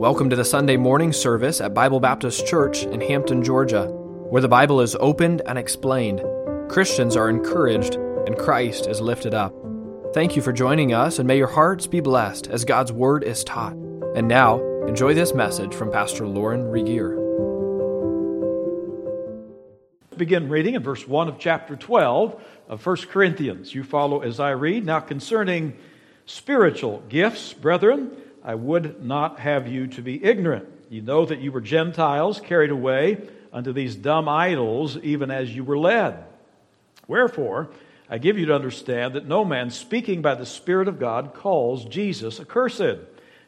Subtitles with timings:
[0.00, 3.84] Welcome to the Sunday morning service at Bible Baptist Church in Hampton, Georgia,
[4.30, 6.22] where the Bible is opened and explained.
[6.70, 9.54] Christians are encouraged and Christ is lifted up.
[10.14, 13.44] Thank you for joining us, and may your hearts be blessed as God's Word is
[13.44, 13.74] taught.
[14.14, 17.10] And now, enjoy this message from Pastor Lauren Regier.
[20.16, 23.74] Begin reading in verse 1 of chapter 12 of 1 Corinthians.
[23.74, 24.86] You follow as I read.
[24.86, 25.76] Now, concerning
[26.24, 30.66] spiritual gifts, brethren, I would not have you to be ignorant.
[30.88, 35.64] You know that you were Gentiles carried away unto these dumb idols, even as you
[35.64, 36.24] were led.
[37.06, 37.70] Wherefore,
[38.08, 41.84] I give you to understand that no man speaking by the Spirit of God calls
[41.84, 42.98] Jesus accursed,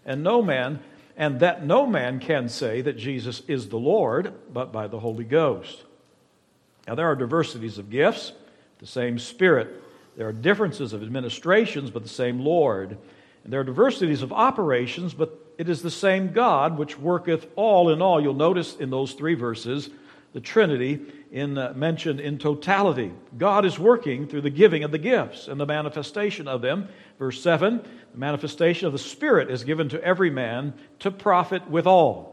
[0.05, 0.80] and no man,
[1.16, 5.24] and that no man can say that Jesus is the Lord, but by the Holy
[5.24, 5.84] Ghost.
[6.86, 8.33] Now there are diversities of gifts,
[8.78, 9.83] the same Spirit.
[10.16, 12.98] There are differences of administrations, but the same Lord.
[13.45, 17.91] And there are diversities of operations, but it is the same God which worketh all
[17.91, 18.20] in all.
[18.20, 19.91] You'll notice in those three verses
[20.33, 23.12] the Trinity in, uh, mentioned in totality.
[23.36, 26.89] God is working through the giving of the gifts and the manifestation of them.
[27.19, 32.28] Verse 7 the manifestation of the Spirit is given to every man to profit withal.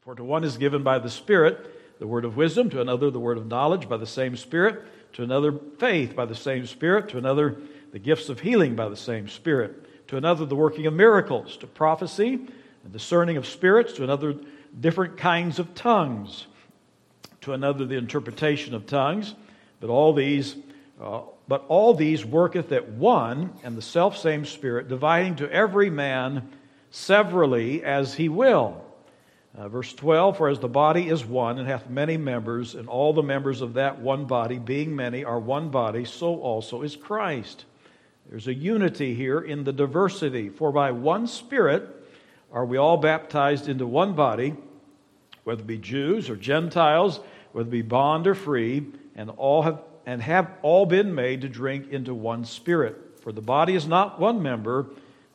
[0.00, 3.20] For to one is given by the Spirit the word of wisdom, to another the
[3.20, 4.82] word of knowledge by the same Spirit,
[5.14, 7.56] to another faith by the same Spirit, to another
[7.92, 11.66] the gifts of healing by the same Spirit to another the working of miracles, to
[11.66, 12.34] prophecy
[12.84, 14.34] and discerning of spirits, to another
[14.78, 16.46] different kinds of tongues,
[17.40, 19.34] to another the interpretation of tongues.
[19.80, 20.56] But all these,
[21.00, 25.90] uh, but all these worketh at one and the self same Spirit, dividing to every
[25.90, 26.50] man
[26.90, 28.82] severally as he will.
[29.56, 33.12] Uh, verse 12 For as the body is one and hath many members, and all
[33.12, 37.64] the members of that one body, being many, are one body, so also is Christ.
[38.28, 40.48] There's a unity here in the diversity.
[40.48, 41.88] For by one Spirit
[42.52, 44.54] are we all baptized into one body,
[45.44, 47.20] whether it be Jews or Gentiles,
[47.52, 51.48] whether it be bond or free, and all have and have all been made to
[51.48, 53.18] drink into one spirit.
[53.20, 54.86] For the body is not one member,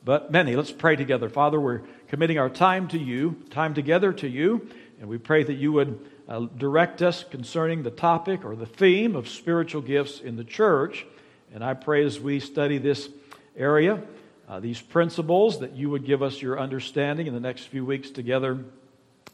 [0.03, 0.55] but many.
[0.55, 1.29] Let's pray together.
[1.29, 4.67] Father, we're committing our time to you, time together to you,
[4.99, 9.15] and we pray that you would uh, direct us concerning the topic or the theme
[9.15, 11.05] of spiritual gifts in the church.
[11.53, 13.09] And I pray as we study this
[13.57, 14.01] area,
[14.47, 18.09] uh, these principles, that you would give us your understanding in the next few weeks
[18.09, 18.63] together.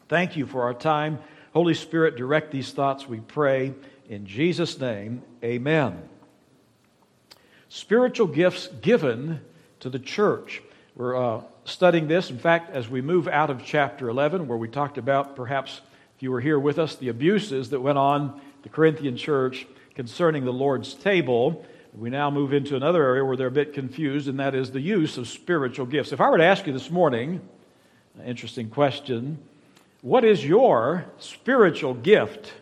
[0.08, 1.20] Thank you for our time.
[1.52, 3.72] Holy Spirit, direct these thoughts, we pray.
[4.08, 6.02] In Jesus' name, amen.
[7.68, 9.40] Spiritual gifts given
[9.80, 10.60] to the church.
[10.96, 12.30] We're uh, studying this.
[12.30, 15.80] In fact, as we move out of chapter 11, where we talked about, perhaps
[16.16, 20.44] if you were here with us, the abuses that went on the Corinthian church concerning
[20.44, 21.64] the Lord's table,
[21.94, 24.80] we now move into another area where they're a bit confused, and that is the
[24.80, 26.12] use of spiritual gifts.
[26.12, 27.40] If I were to ask you this morning,
[28.24, 29.38] interesting question,
[30.02, 32.52] what is your spiritual gift?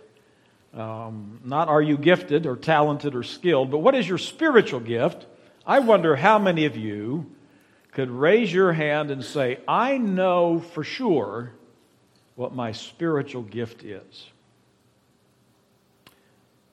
[0.73, 5.27] Um, not are you gifted or talented or skilled, but what is your spiritual gift?
[5.67, 7.31] I wonder how many of you
[7.93, 11.53] could raise your hand and say, I know for sure
[12.35, 14.27] what my spiritual gift is.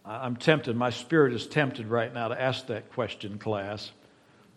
[0.06, 3.91] I'm tempted, my spirit is tempted right now to ask that question, class.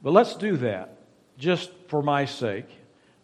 [0.03, 0.99] But let's do that
[1.39, 2.67] just for my sake.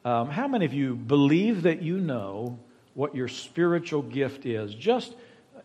[0.04, 2.58] Um, how many of you believe that you know
[2.94, 4.74] what your spiritual gift is?
[4.74, 5.14] Just,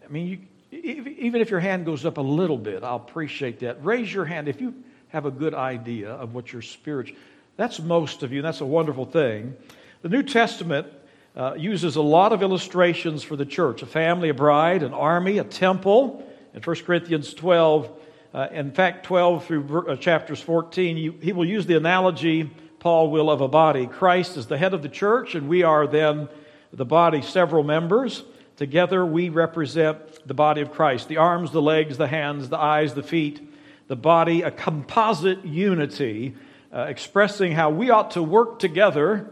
[0.03, 0.39] I mean, you,
[0.71, 3.83] even if your hand goes up a little bit, I'll appreciate that.
[3.85, 4.73] Raise your hand if you
[5.09, 7.17] have a good idea of what your spiritual.
[7.55, 9.55] That's most of you, and that's a wonderful thing.
[10.01, 10.87] The New Testament
[11.35, 15.37] uh, uses a lot of illustrations for the church a family, a bride, an army,
[15.37, 16.23] a temple
[16.57, 17.91] in 1 Corinthians 12,
[18.33, 23.11] uh, in fact, 12 through uh, chapters 14, you, he will use the analogy, Paul
[23.11, 23.85] will, of a body.
[23.85, 26.27] Christ is the head of the church, and we are then
[26.73, 28.23] the body, several members.
[28.55, 32.95] Together, we represent the body of Christ the arms, the legs, the hands, the eyes,
[32.95, 33.39] the feet,
[33.87, 36.33] the body, a composite unity
[36.73, 39.29] uh, expressing how we ought to work together,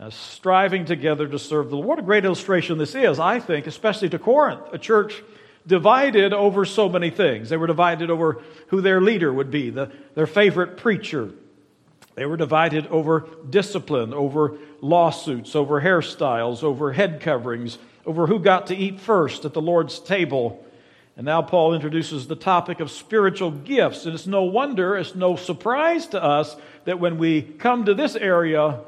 [0.00, 1.88] uh, striving together to serve the Lord.
[1.88, 5.24] What a great illustration this is, I think, especially to Corinth, a church
[5.66, 7.48] divided over so many things.
[7.48, 11.30] They were divided over who their leader would be, the, their favorite preacher.
[12.14, 18.68] They were divided over discipline, over lawsuits, over hairstyles, over head coverings, over who got
[18.68, 20.64] to eat first at the Lord's table.
[21.16, 24.06] And now Paul introduces the topic of spiritual gifts.
[24.06, 26.56] And it's no wonder, it's no surprise to us
[26.86, 28.80] that when we come to this area,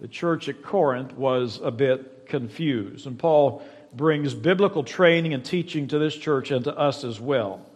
[0.00, 3.06] the church at Corinth was a bit confused.
[3.06, 3.62] And Paul
[3.98, 7.66] brings biblical training and teaching to this church and to us as well.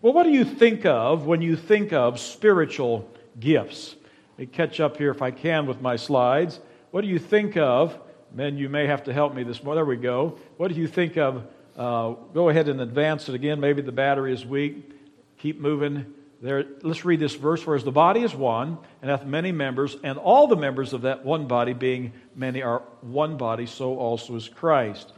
[0.00, 3.10] Well, what do you think of when you think of spiritual
[3.40, 3.96] gifts?
[4.38, 6.60] Let me catch up here if I can with my slides.
[6.92, 7.98] What do you think of
[8.32, 9.78] Men, you may have to help me this morning.
[9.78, 10.38] There we go.
[10.56, 11.44] What do you think of?
[11.76, 13.58] Uh, go ahead and advance it again.
[13.58, 14.92] Maybe the battery is weak.
[15.38, 16.06] Keep moving.
[16.40, 17.66] There, let's read this verse.
[17.66, 21.24] Whereas the body is one and hath many members, and all the members of that
[21.24, 25.12] one body, being many, are one body, so also is Christ.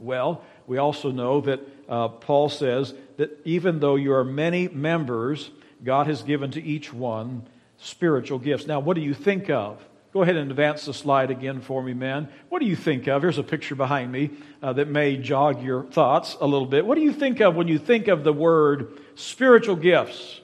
[0.00, 5.50] Well, we also know that uh, Paul says that even though you are many members,
[5.84, 7.42] God has given to each one
[7.78, 8.66] spiritual gifts.
[8.66, 9.84] Now, what do you think of?
[10.12, 12.28] Go ahead and advance the slide again for me, man.
[12.48, 13.22] What do you think of?
[13.22, 14.30] Here's a picture behind me
[14.60, 16.84] uh, that may jog your thoughts a little bit.
[16.84, 20.40] What do you think of when you think of the word spiritual gifts?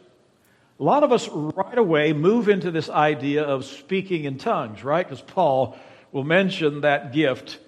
[0.79, 5.05] A lot of us right away move into this idea of speaking in tongues, right?
[5.05, 5.77] Because Paul
[6.13, 7.59] will mention that gift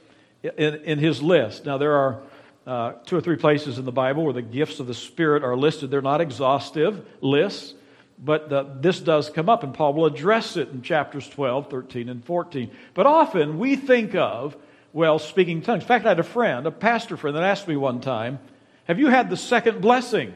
[0.43, 1.64] in, in his list.
[1.64, 2.20] Now, there are
[2.67, 5.56] uh, two or three places in the Bible where the gifts of the Spirit are
[5.56, 5.90] listed.
[5.90, 7.75] They're not exhaustive lists,
[8.19, 12.08] but the, this does come up, and Paul will address it in chapters 12, 13,
[12.08, 12.70] and 14.
[12.94, 14.56] But often we think of,
[14.93, 15.82] well, speaking tongues.
[15.82, 18.38] In fact, I had a friend, a pastor friend, that asked me one time,
[18.85, 20.35] Have you had the second blessing?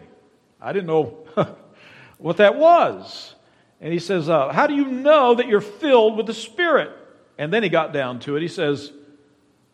[0.61, 1.19] I didn't know
[2.19, 3.35] what that was.
[3.81, 6.91] And he says, uh, How do you know that you're filled with the Spirit?
[7.37, 8.43] And then he got down to it.
[8.43, 8.93] He says,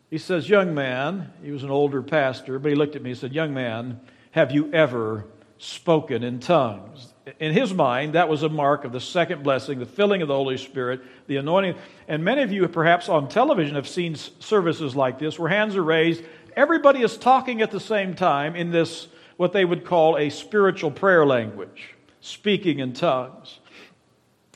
[0.09, 3.19] he says, Young man, he was an older pastor, but he looked at me and
[3.19, 3.99] said, Young man,
[4.31, 5.25] have you ever
[5.57, 7.13] spoken in tongues?
[7.39, 10.33] In his mind, that was a mark of the second blessing, the filling of the
[10.33, 11.75] Holy Spirit, the anointing.
[12.07, 15.83] And many of you, perhaps on television, have seen services like this where hands are
[15.83, 16.23] raised.
[16.55, 19.07] Everybody is talking at the same time in this,
[19.37, 23.59] what they would call a spiritual prayer language, speaking in tongues.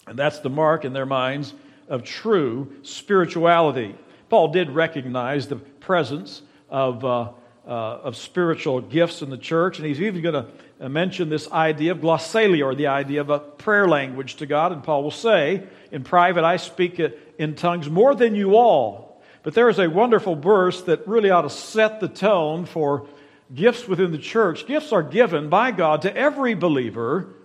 [0.07, 1.53] And that's the mark in their minds
[1.89, 3.95] of true spirituality.
[4.33, 7.33] Paul did recognize the presence of, uh,
[7.67, 10.47] uh, of spiritual gifts in the church, and he's even going
[10.79, 14.71] to mention this idea of glossolalia, or the idea of a prayer language to God.
[14.71, 16.99] And Paul will say, In private, I speak
[17.37, 19.21] in tongues more than you all.
[19.43, 23.05] But there is a wonderful verse that really ought to set the tone for
[23.53, 24.65] gifts within the church.
[24.65, 27.35] Gifts are given by God to every believer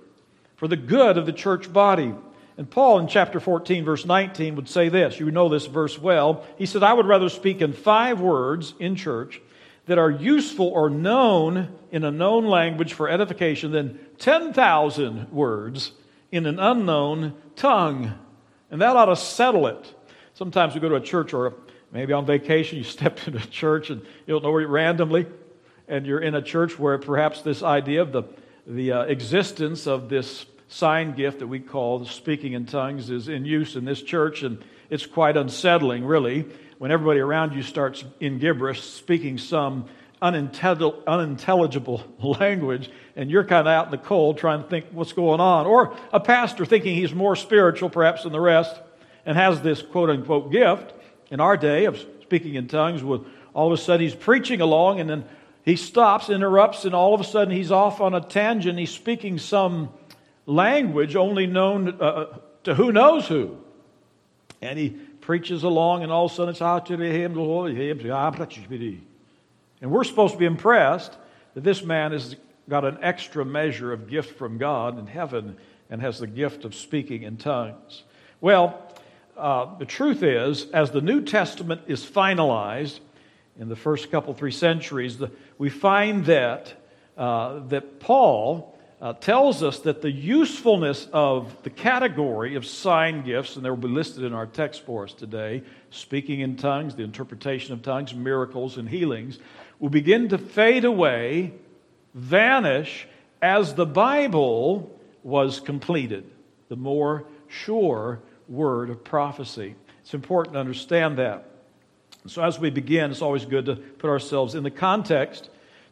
[0.57, 2.15] for the good of the church body.
[2.59, 5.21] And Paul in chapter 14, verse 19, would say this.
[5.21, 6.45] You know this verse well.
[6.59, 9.41] He said, I would rather speak in five words in church
[9.87, 15.93] that are useful or known in a known language for edification than 10,000 words
[16.33, 18.13] in an unknown tongue.
[18.73, 19.95] And that ought to settle it.
[20.35, 21.55] Sometimes we go to a church or
[21.93, 25.27] maybe on vacation, you step into a church and you don't know where you randomly,
[25.87, 28.25] and you're in a church where perhaps this idea of the,
[28.67, 33.45] the uh, existence of this sign gift that we call speaking in tongues is in
[33.45, 36.47] use in this church, and it's quite unsettling, really,
[36.79, 39.87] when everybody around you starts in gibberish, speaking some
[40.21, 42.05] unintelligible
[42.41, 45.67] language, and you're kind of out in the cold trying to think what's going on.
[45.67, 48.75] Or a pastor thinking he's more spiritual, perhaps, than the rest,
[49.25, 50.93] and has this quote unquote gift
[51.31, 53.23] in our day of speaking in tongues with
[53.55, 55.25] all of a sudden he's preaching along and then
[55.65, 58.79] he stops, interrupts, and all of a sudden he's off on a tangent.
[58.79, 59.91] He's speaking some
[60.49, 63.59] language only known uh, uh, to who knows who.
[64.61, 64.91] And he
[65.21, 67.37] preaches along, and all of a sudden it's out to him,
[69.81, 71.17] and we're supposed to be impressed
[71.55, 72.35] that this man has
[72.69, 75.57] got an extra measure of gift from God in heaven
[75.91, 78.03] and has the gift of speaking in tongues.
[78.41, 78.83] Well,
[79.37, 83.01] uh, the truth is, as the New Testament is finalized
[83.59, 86.75] in the first couple, three centuries, the, we find that,
[87.17, 93.57] uh, that Paul uh, tells us that the usefulness of the category of sign gifts,
[93.57, 97.03] and they will be listed in our text for us today speaking in tongues, the
[97.03, 99.39] interpretation of tongues, miracles, and healings
[99.79, 101.53] will begin to fade away,
[102.15, 103.07] vanish,
[103.41, 106.29] as the Bible was completed,
[106.69, 109.77] the more sure word of prophecy.
[110.01, 111.45] It's important to understand that.
[112.27, 115.49] So, as we begin, it's always good to put ourselves in the context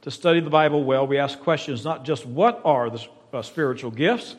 [0.06, 3.90] to study the Bible well, we ask questions not just what are the uh, spiritual
[3.90, 4.36] gifts,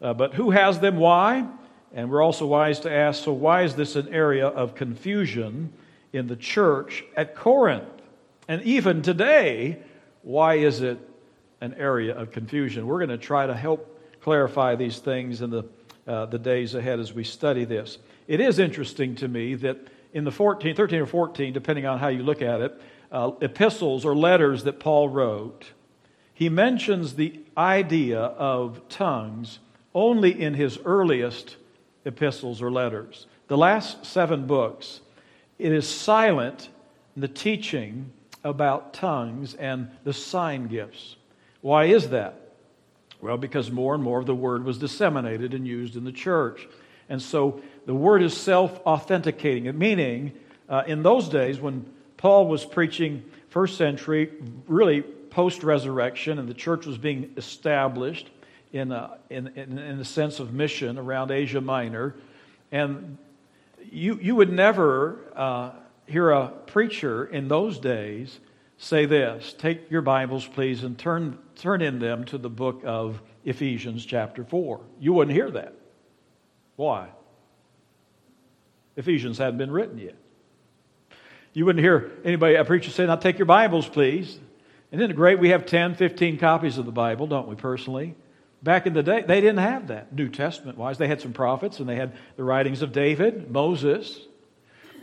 [0.00, 1.44] uh, but who has them, why?
[1.92, 5.72] And we're also wise to ask so, why is this an area of confusion
[6.12, 7.82] in the church at Corinth?
[8.46, 9.82] And even today,
[10.22, 11.00] why is it
[11.60, 12.86] an area of confusion?
[12.86, 15.64] We're going to try to help clarify these things in the,
[16.06, 17.98] uh, the days ahead as we study this.
[18.28, 19.78] It is interesting to me that
[20.12, 22.80] in the 14, 13 or 14, depending on how you look at it,
[23.12, 25.72] uh, epistles or letters that Paul wrote,
[26.32, 29.58] he mentions the idea of tongues
[29.94, 31.56] only in his earliest
[32.04, 33.26] epistles or letters.
[33.48, 35.02] The last seven books,
[35.58, 36.70] it is silent
[37.14, 38.10] in the teaching
[38.42, 41.16] about tongues and the sign gifts.
[41.60, 42.40] Why is that?
[43.20, 46.66] Well, because more and more of the word was disseminated and used in the church.
[47.08, 50.32] And so the word is self authenticating, meaning
[50.68, 51.84] uh, in those days when
[52.22, 54.30] Paul was preaching first century,
[54.68, 58.30] really post resurrection, and the church was being established
[58.72, 62.14] in, a, in, in, in a sense of mission around Asia Minor.
[62.70, 63.18] And
[63.90, 65.72] you, you would never uh,
[66.06, 68.38] hear a preacher in those days
[68.78, 73.20] say this Take your Bibles, please, and turn, turn in them to the book of
[73.44, 74.80] Ephesians, chapter 4.
[75.00, 75.74] You wouldn't hear that.
[76.76, 77.08] Why?
[78.96, 80.21] Ephesians hadn't been written yet.
[81.54, 84.38] You wouldn't hear anybody, a preacher say, Now take your Bibles, please.
[84.90, 85.38] And isn't it great?
[85.38, 88.14] We have 10, 15 copies of the Bible, don't we, personally?
[88.62, 90.96] Back in the day, they didn't have that, New Testament wise.
[90.96, 94.18] They had some prophets and they had the writings of David, Moses,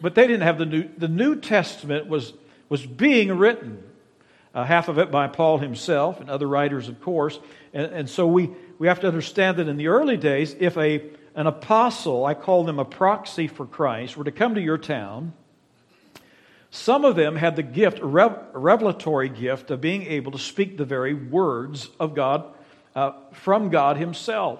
[0.02, 2.34] but they didn't have the New, the New Testament was,
[2.70, 3.84] was being written.
[4.56, 7.40] Uh, half of it by Paul himself and other writers, of course.
[7.74, 11.04] And, and so we, we have to understand that in the early days, if a,
[11.36, 15.34] an apostle, I call them a proxy for Christ, were to come to your town,
[16.72, 21.14] some of them had the gift, revelatory gift, of being able to speak the very
[21.14, 22.46] words of God
[22.96, 24.60] uh, from God Himself.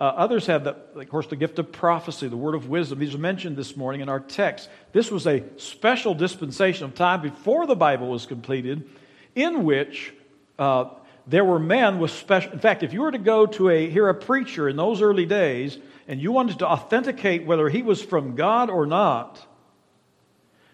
[0.00, 3.00] Uh, others had, the, of course, the gift of prophecy, the word of wisdom.
[3.00, 4.68] These are mentioned this morning in our text.
[4.92, 8.88] This was a special dispensation of time before the Bible was completed,
[9.34, 10.14] in which
[10.56, 10.90] uh,
[11.26, 12.52] there were men with special.
[12.52, 15.26] In fact, if you were to go to a hear a preacher in those early
[15.26, 19.44] days, and you wanted to authenticate whether he was from God or not,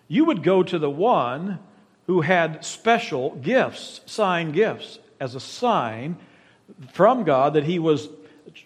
[0.08, 1.58] you would go to the one
[2.06, 6.16] who had special gifts, sign gifts, as a sign
[6.92, 8.08] from God that he was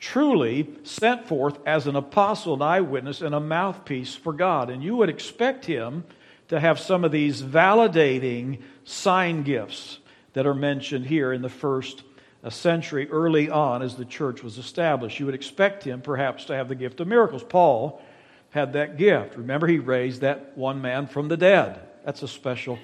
[0.01, 4.71] truly sent forth as an apostle, an eyewitness, and a mouthpiece for God.
[4.71, 6.05] And you would expect him
[6.49, 9.99] to have some of these validating sign gifts
[10.33, 12.03] that are mentioned here in the first
[12.43, 15.19] uh, century, early on as the church was established.
[15.19, 17.43] You would expect him perhaps to have the gift of miracles.
[17.43, 18.03] Paul
[18.51, 19.37] had that gift.
[19.37, 21.81] Remember, he raised that one man from the dead.
[22.05, 22.79] That's a special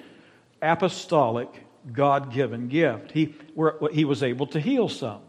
[0.61, 1.49] apostolic,
[1.91, 3.11] God given gift.
[3.11, 3.35] He,
[3.91, 5.21] he was able to heal some.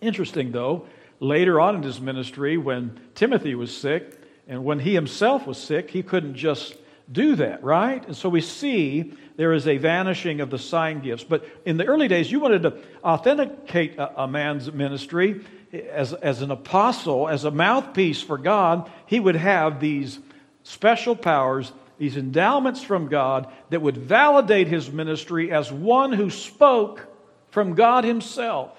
[0.00, 0.86] Interesting, though,
[1.20, 5.90] later on in his ministry, when Timothy was sick and when he himself was sick,
[5.90, 6.74] he couldn't just
[7.10, 8.04] do that, right?
[8.06, 11.24] And so we see there is a vanishing of the sign gifts.
[11.24, 16.42] But in the early days, you wanted to authenticate a, a man's ministry as, as
[16.42, 20.18] an apostle, as a mouthpiece for God, he would have these
[20.62, 27.06] special powers, these endowments from God that would validate his ministry as one who spoke
[27.50, 28.78] from God himself.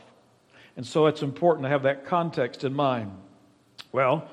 [0.76, 3.12] And so it's important to have that context in mind.
[3.92, 4.30] Well,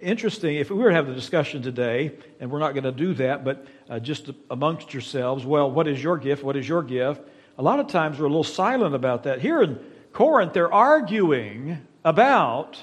[0.00, 3.14] interesting, if we were to have the discussion today, and we're not going to do
[3.14, 6.44] that, but uh, just amongst yourselves, well, what is your gift?
[6.44, 7.20] What is your gift?
[7.58, 9.40] A lot of times we're a little silent about that.
[9.40, 9.78] Here in
[10.12, 12.78] Corinth, they're arguing about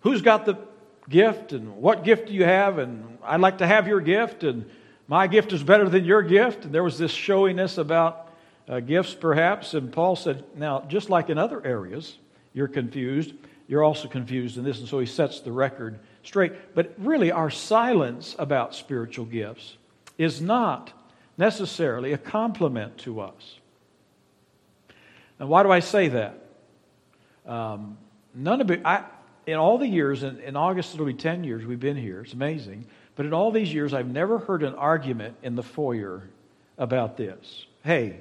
[0.00, 0.56] who's got the
[1.08, 4.68] gift and what gift do you have, and I'd like to have your gift, and
[5.08, 6.64] my gift is better than your gift.
[6.64, 8.32] And there was this showiness about
[8.68, 9.74] uh, gifts, perhaps.
[9.74, 12.18] And Paul said, Now, just like in other areas,
[12.52, 13.34] you're confused,
[13.68, 14.78] you're also confused in this.
[14.78, 16.74] And so he sets the record straight.
[16.74, 19.76] But really, our silence about spiritual gifts
[20.18, 20.92] is not
[21.38, 23.60] necessarily a compliment to us.
[25.38, 26.45] Now, why do I say that?
[27.46, 27.98] Um,
[28.34, 29.04] none of it, I,
[29.46, 32.32] in all the years, in, in August it'll be 10 years we've been here, it's
[32.32, 32.86] amazing.
[33.14, 36.28] But in all these years, I've never heard an argument in the foyer
[36.76, 37.66] about this.
[37.84, 38.18] Hey,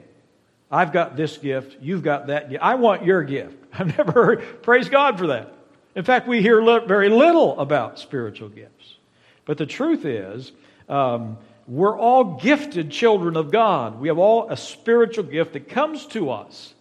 [0.71, 2.63] I've got this gift, you've got that gift.
[2.63, 3.57] I want your gift.
[3.73, 5.53] I've never heard, praise God for that.
[5.95, 8.97] In fact, we hear very little about spiritual gifts.
[9.45, 10.51] But the truth is,
[10.89, 13.99] um, we're all gifted children of God.
[13.99, 16.73] We have all a spiritual gift that comes to us.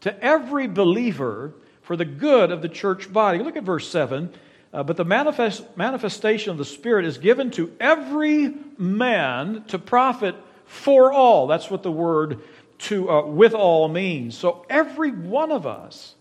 [0.00, 3.38] To every believer, for the good of the church body.
[3.38, 4.32] Look at verse 7.
[4.72, 10.34] Uh, but the manifest, manifestation of the Spirit is given to every man to profit
[10.64, 11.46] for all.
[11.46, 12.40] That's what the word
[12.78, 14.36] to uh, with all means.
[14.36, 16.14] So every one of us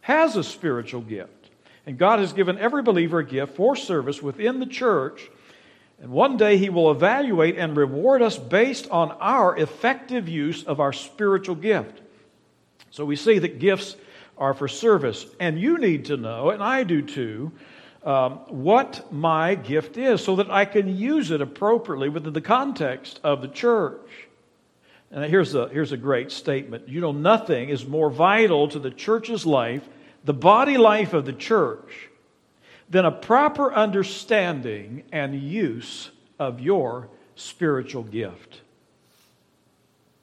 [0.00, 1.50] has a spiritual gift.
[1.84, 5.30] And God has given every believer a gift for service within the church.
[6.00, 10.80] And one day He will evaluate and reward us based on our effective use of
[10.80, 12.00] our spiritual gift.
[12.90, 13.96] So we see that gifts
[14.38, 15.26] are for service.
[15.38, 17.52] And you need to know, and I do too,
[18.04, 23.20] um, what my gift is so that I can use it appropriately within the context
[23.24, 24.28] of the church.
[25.10, 26.88] And here's a, here's a great statement.
[26.88, 29.86] You know, nothing is more vital to the church's life,
[30.24, 32.08] the body life of the church,
[32.90, 38.60] than a proper understanding and use of your spiritual gift.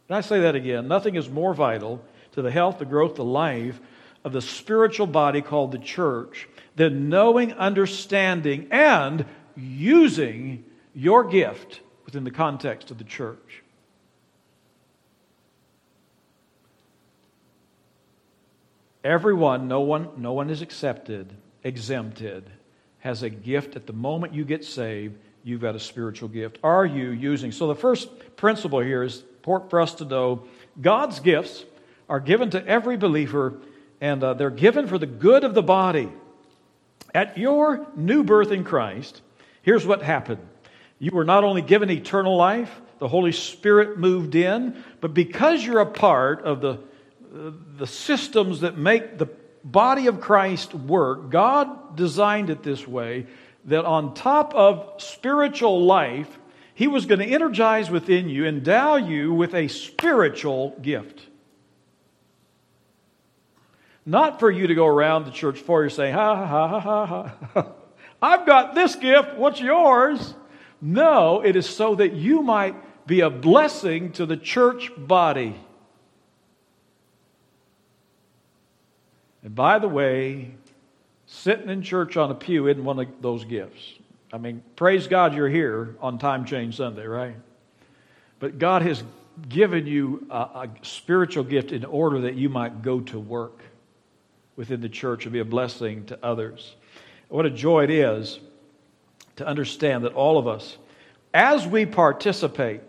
[0.07, 0.88] Can I say that again?
[0.88, 2.03] Nothing is more vital
[2.34, 3.79] to the health, the growth, the life
[4.25, 9.24] of the spiritual body called the church than knowing, understanding, and
[9.55, 13.62] using your gift within the context of the church.
[19.03, 21.32] Everyone, no one, no one is accepted,
[21.63, 22.50] exempted,
[23.00, 25.15] has a gift at the moment you get saved.
[25.44, 26.58] You've got a spiritual gift.
[26.63, 27.51] Are you using?
[27.51, 30.46] So the first principle here is important for us to know
[30.82, 31.65] God's gifts
[32.10, 33.53] are given to every believer,
[34.01, 36.09] and uh, they're given for the good of the body.
[37.13, 39.21] At your new birth in Christ,
[39.61, 40.45] here's what happened.
[40.99, 45.79] You were not only given eternal life, the Holy Spirit moved in, but because you're
[45.81, 46.79] a part of the
[47.77, 49.27] the systems that make the
[49.63, 53.25] body of Christ work, God designed it this way
[53.65, 56.39] that on top of spiritual life,
[56.73, 61.27] He was going to energize within you, endow you with a spiritual gift.
[64.05, 67.05] Not for you to go around the church for you saying, ha ha ha ha
[67.05, 67.67] ha, ha.
[68.21, 70.33] I've got this gift, what's yours?
[70.81, 72.75] No, it is so that you might
[73.07, 75.55] be a blessing to the church body.
[79.43, 80.55] And by the way,
[81.25, 83.93] sitting in church on a pew isn't one of those gifts.
[84.31, 87.35] I mean, praise God you're here on Time Change Sunday, right?
[88.39, 89.03] But God has
[89.47, 93.62] given you a, a spiritual gift in order that you might go to work
[94.55, 96.75] within the church and be a blessing to others.
[97.29, 98.39] What a joy it is
[99.38, 100.77] to understand that all of us,
[101.33, 102.81] as we participate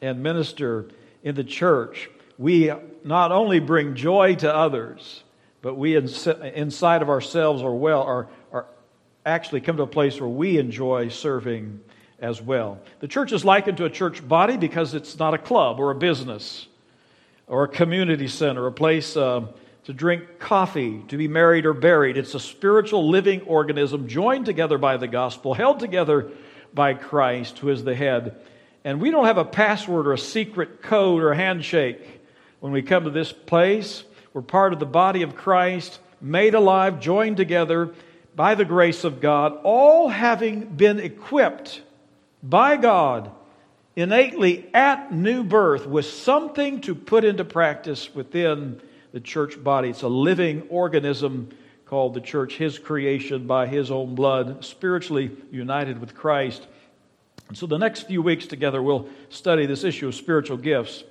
[0.00, 0.88] and minister
[1.22, 2.72] in the church, we
[3.04, 5.22] not only bring joy to others,
[5.60, 8.66] but we inside of ourselves are well are, are
[9.24, 11.80] actually come to a place where we enjoy serving
[12.18, 12.80] as well.
[13.00, 15.94] The church is likened to a church body because it's not a club or a
[15.94, 16.66] business
[17.46, 19.46] or a community center, a place uh,
[19.84, 22.16] to drink coffee, to be married or buried.
[22.16, 26.30] It's a spiritual living organism joined together by the gospel, held together
[26.72, 28.36] by Christ, who is the head.
[28.84, 32.20] And we don't have a password or a secret code or a handshake
[32.60, 34.04] when we come to this place.
[34.32, 37.92] We're part of the body of Christ, made alive, joined together
[38.34, 41.82] by the grace of God, all having been equipped
[42.42, 43.30] by God
[43.94, 48.80] innately at new birth with something to put into practice within
[49.12, 49.90] the church body.
[49.90, 51.50] It's a living organism
[51.86, 56.66] called the church, His creation by His own blood, spiritually united with Christ.
[57.48, 61.04] And so the next few weeks together, we'll study this issue of spiritual gifts.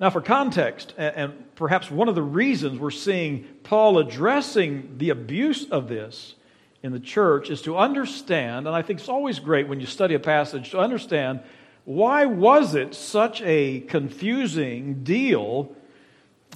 [0.00, 5.66] Now, for context, and perhaps one of the reasons we're seeing Paul addressing the abuse
[5.70, 6.34] of this
[6.82, 10.14] in the church is to understand, and I think it's always great when you study
[10.14, 11.40] a passage to understand
[11.84, 15.76] why was it such a confusing deal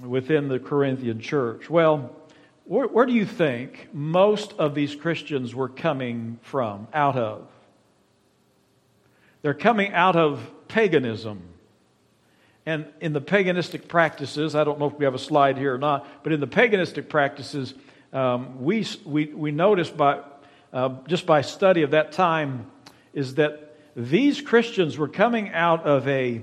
[0.02, 1.68] within the Corinthian church?
[1.68, 2.14] Well,
[2.64, 7.48] where, where do you think most of these Christians were coming from, out of?
[9.42, 11.42] They're coming out of paganism
[12.68, 15.78] and in the paganistic practices, I don't know if we have a slide here or
[15.78, 17.72] not, but in the paganistic practices,
[18.12, 20.20] um, we, we, we notice by,
[20.70, 22.70] uh, just by study of that time
[23.14, 26.42] is that these Christians were coming out of a,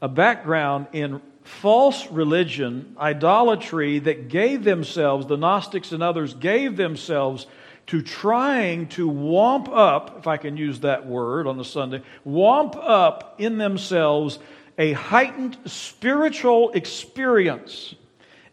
[0.00, 7.46] a background in false religion, idolatry that gave themselves, the Gnostics and others gave themselves
[7.88, 12.76] to trying to womp up, if I can use that word on the Sunday, womp
[12.76, 14.38] up in themselves
[14.78, 17.94] a heightened spiritual experience.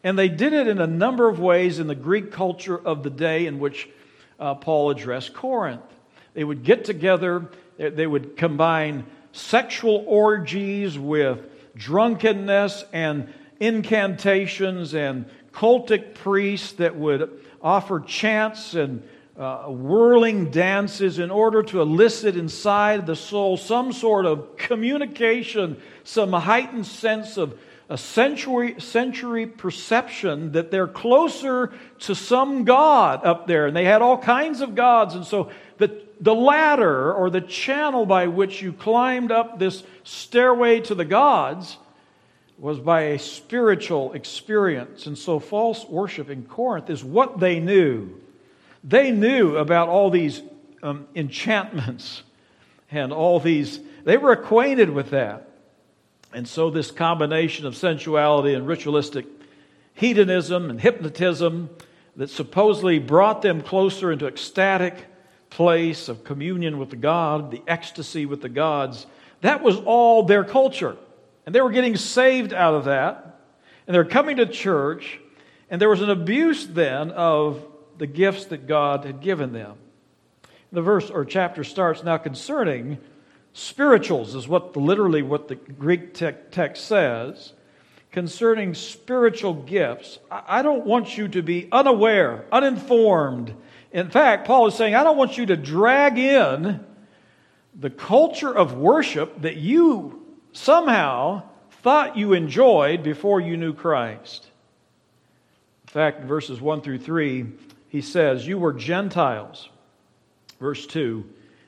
[0.03, 3.09] And they did it in a number of ways in the Greek culture of the
[3.09, 3.87] day in which
[4.39, 5.81] uh, Paul addressed Corinth.
[6.33, 11.39] They would get together, they would combine sexual orgies with
[11.79, 19.01] drunkenness and incantations and cultic priests that would offer chants and
[19.37, 26.33] uh, whirling dances in order to elicit inside the soul some sort of communication, some
[26.33, 27.57] heightened sense of
[27.89, 33.65] a century, century perception that they're closer to some God up there.
[33.65, 35.15] And they had all kinds of gods.
[35.15, 40.81] And so the, the ladder or the channel by which you climbed up this stairway
[40.81, 41.77] to the gods
[42.57, 45.05] was by a spiritual experience.
[45.05, 48.19] And so false worship in Corinth is what they knew.
[48.83, 50.41] They knew about all these
[50.83, 52.23] um, enchantments
[52.91, 55.49] and all these, they were acquainted with that.
[56.33, 59.25] And so, this combination of sensuality and ritualistic
[59.93, 61.69] hedonism and hypnotism
[62.15, 65.05] that supposedly brought them closer into ecstatic
[65.49, 69.05] place of communion with the God, the ecstasy with the gods,
[69.41, 70.97] that was all their culture.
[71.45, 73.39] And they were getting saved out of that.
[73.87, 75.19] And they're coming to church.
[75.69, 77.65] And there was an abuse then of
[77.97, 79.77] the gifts that God had given them.
[80.71, 82.99] The verse or chapter starts now concerning
[83.53, 87.53] spirituals is what literally what the Greek text says
[88.11, 90.19] concerning spiritual gifts.
[90.31, 93.55] I don't want you to be unaware, uninformed.
[93.91, 96.85] In fact, Paul is saying, I don't want you to drag in
[97.73, 101.43] the culture of worship that you somehow
[101.81, 104.47] thought you enjoyed before you knew Christ.
[105.83, 107.45] In fact, in verses 1 through 3,
[107.87, 109.69] he says, You were Gentiles.
[110.59, 111.25] Verse 2.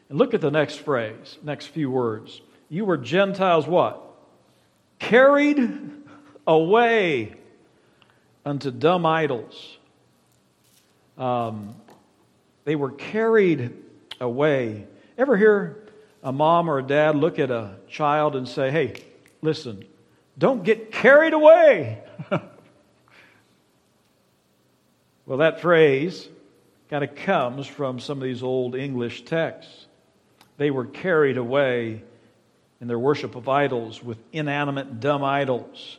[0.10, 2.42] And look at the next phrase, next few words.
[2.70, 4.02] You were Gentiles what?
[5.00, 5.60] Carried
[6.46, 7.34] away
[8.46, 9.78] unto dumb idols.
[11.18, 11.76] Um,
[12.64, 13.74] they were carried
[14.20, 14.88] away.
[15.18, 15.84] Ever hear
[16.24, 19.04] a mom or a dad look at a child and say, Hey,
[19.42, 19.86] listen,
[20.38, 22.04] don't get carried away?
[25.26, 26.28] well, that phrase
[26.90, 29.88] kind of comes from some of these old English texts.
[30.58, 32.04] They were carried away
[32.80, 35.98] in their worship of idols with inanimate, dumb idols.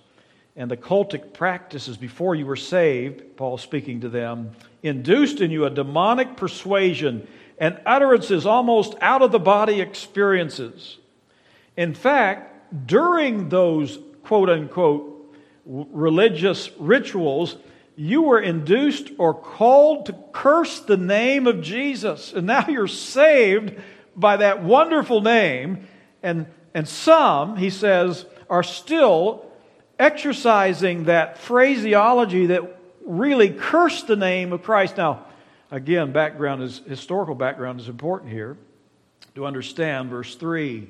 [0.54, 4.50] And the cultic practices before you were saved, Paul speaking to them,
[4.82, 7.26] induced in you a demonic persuasion
[7.58, 10.98] and utterances almost out of the body experiences.
[11.76, 15.08] In fact, during those quote unquote
[15.64, 17.56] religious rituals,
[17.96, 22.32] you were induced or called to curse the name of Jesus.
[22.32, 23.80] And now you're saved
[24.16, 25.86] by that wonderful name.
[26.22, 29.46] And, and some, he says, are still
[29.98, 34.96] exercising that phraseology that really cursed the name of Christ.
[34.96, 35.26] Now,
[35.70, 38.56] again, background is historical background is important here
[39.34, 40.88] to understand verse 3.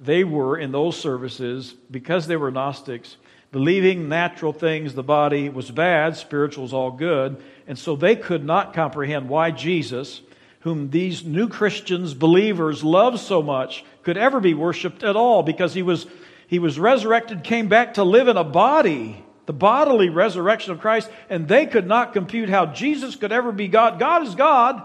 [0.00, 3.16] They were in those services because they were Gnostics,
[3.52, 8.44] believing natural things, the body was bad, spiritual was all good, and so they could
[8.44, 10.22] not comprehend why Jesus,
[10.60, 15.74] whom these new Christians, believers love so much, could ever be worshiped at all because
[15.74, 16.06] he was
[16.50, 21.08] he was resurrected, came back to live in a body, the bodily resurrection of Christ,
[21.28, 24.00] and they could not compute how Jesus could ever be God.
[24.00, 24.84] God is God.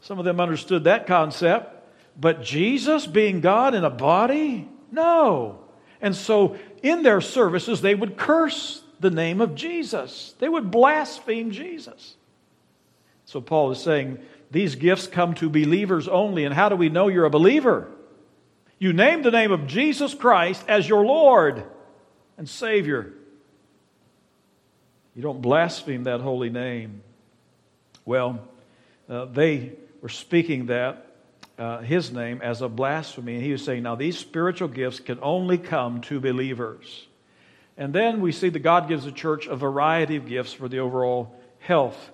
[0.00, 1.86] Some of them understood that concept.
[2.18, 4.66] But Jesus being God in a body?
[4.90, 5.58] No.
[6.00, 11.50] And so in their services, they would curse the name of Jesus, they would blaspheme
[11.50, 12.16] Jesus.
[13.26, 16.46] So Paul is saying these gifts come to believers only.
[16.46, 17.90] And how do we know you're a believer?
[18.78, 21.64] You name the name of Jesus Christ as your Lord
[22.36, 23.12] and Savior.
[25.14, 27.02] You don't blaspheme that holy name.
[28.04, 28.40] Well,
[29.08, 31.06] uh, they were speaking that,
[31.58, 33.36] uh, his name, as a blasphemy.
[33.36, 37.06] And he was saying, now these spiritual gifts can only come to believers.
[37.76, 40.78] And then we see that God gives the church a variety of gifts for the
[40.78, 42.10] overall health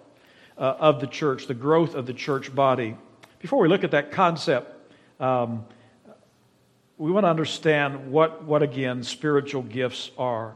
[0.57, 2.96] uh, of the church, the growth of the church body.
[3.40, 4.73] Before we look at that concept,
[5.18, 5.64] um,
[7.00, 10.54] we want to understand what, what again, spiritual gifts are.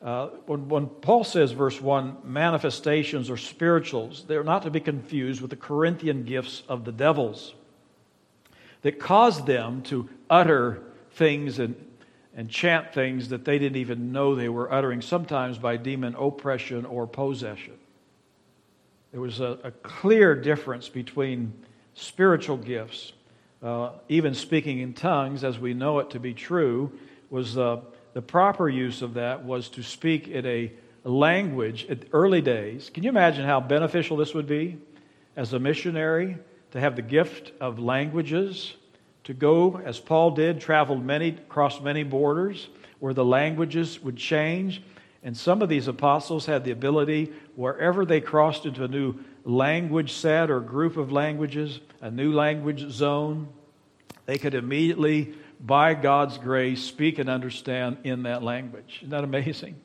[0.00, 5.42] Uh, when, when Paul says, verse 1, manifestations or spirituals, they're not to be confused
[5.42, 7.54] with the Corinthian gifts of the devils
[8.80, 11.74] that caused them to utter things and,
[12.34, 16.86] and chant things that they didn't even know they were uttering, sometimes by demon oppression
[16.86, 17.74] or possession.
[19.12, 21.52] There was a, a clear difference between
[21.94, 23.13] spiritual gifts
[23.64, 26.92] uh, even speaking in tongues, as we know it to be true,
[27.30, 27.80] was uh,
[28.12, 30.70] the proper use of that was to speak in a
[31.02, 32.90] language at early days.
[32.92, 34.76] Can you imagine how beneficial this would be
[35.34, 36.36] as a missionary
[36.72, 38.74] to have the gift of languages,
[39.24, 42.68] to go, as Paul did, traveled many, across many borders
[43.00, 44.82] where the languages would change.
[45.24, 50.12] And some of these apostles had the ability, wherever they crossed into a new language
[50.12, 53.48] set or group of languages, a new language zone,
[54.26, 58.98] they could immediately, by God's grace, speak and understand in that language.
[58.98, 59.76] Isn't that amazing?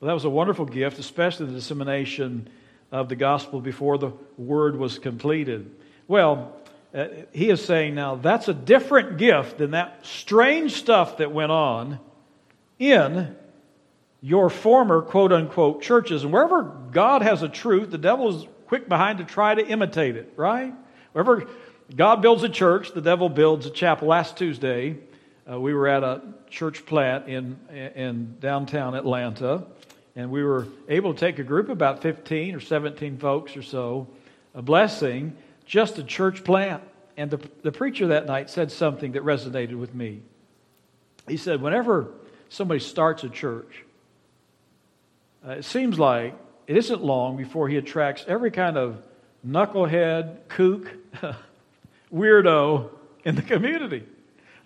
[0.00, 2.48] Well, that was a wonderful gift, especially the dissemination
[2.90, 5.70] of the gospel before the word was completed.
[6.08, 6.56] Well,
[6.92, 11.52] uh, he is saying now that's a different gift than that strange stuff that went
[11.52, 12.00] on
[12.78, 13.36] in
[14.20, 16.24] your former quote unquote churches.
[16.24, 20.16] And wherever God has a truth, the devil is quick behind to try to imitate
[20.16, 20.74] it, right?
[21.12, 21.46] Wherever
[21.94, 24.08] God builds a church, the devil builds a chapel.
[24.08, 24.96] Last Tuesday,
[25.50, 29.64] uh, we were at a church plant in, in downtown Atlanta,
[30.14, 34.08] and we were able to take a group about 15 or 17 folks or so,
[34.54, 36.82] a blessing, just a church plant.
[37.16, 40.20] And the, the preacher that night said something that resonated with me.
[41.26, 42.12] He said, Whenever
[42.48, 43.84] somebody starts a church,
[45.48, 46.34] uh, it seems like
[46.66, 49.02] it isn't long before he attracts every kind of
[49.46, 50.90] knucklehead, kook,
[52.12, 52.90] weirdo
[53.24, 54.04] in the community.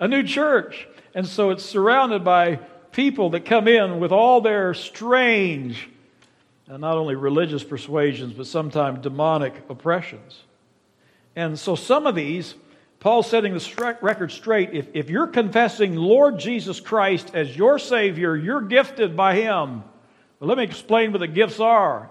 [0.01, 0.89] a new church.
[1.15, 2.57] And so it's surrounded by
[2.91, 5.89] people that come in with all their strange,
[6.67, 10.43] and not only religious persuasions, but sometimes demonic oppressions.
[11.37, 12.55] And so some of these,
[12.99, 14.71] Paul's setting the record straight.
[14.73, 19.85] If, if you're confessing Lord Jesus Christ as your Savior, you're gifted by Him.
[20.43, 22.11] Well, let me explain what the gifts are.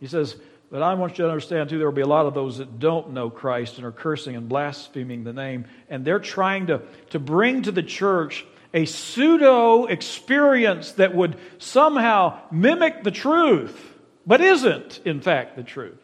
[0.00, 0.36] He says,
[0.70, 2.78] but I want you to understand, too, there will be a lot of those that
[2.78, 5.64] don't know Christ and are cursing and blaspheming the name.
[5.88, 12.38] And they're trying to, to bring to the church a pseudo experience that would somehow
[12.50, 13.94] mimic the truth,
[14.26, 16.02] but isn't, in fact, the truth.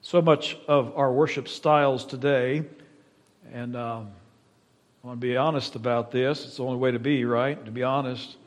[0.00, 2.64] So much of our worship styles today,
[3.52, 4.10] and um,
[5.04, 6.44] I want to be honest about this.
[6.46, 7.64] It's the only way to be, right?
[7.64, 8.38] To be honest.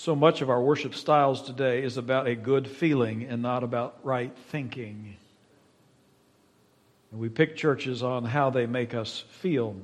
[0.00, 3.98] So much of our worship styles today is about a good feeling and not about
[4.04, 5.16] right thinking.
[7.10, 9.74] And we pick churches on how they make us feel.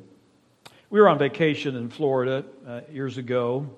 [0.89, 3.69] We were on vacation in Florida uh, years ago,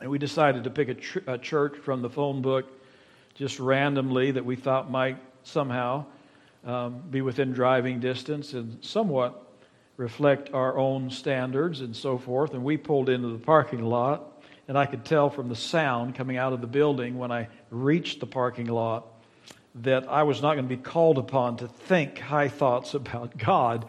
[0.00, 2.64] and we decided to pick a, tr- a, church from the phone book
[3.34, 6.06] just randomly that we thought might somehow
[6.64, 9.46] um, be within driving distance and somewhat
[9.98, 12.54] reflect our own standards and so forth.
[12.54, 14.29] And we pulled into the parking lot,
[14.70, 18.20] and I could tell from the sound coming out of the building when I reached
[18.20, 19.04] the parking lot
[19.74, 23.86] that I was not going to be called upon to think high thoughts about God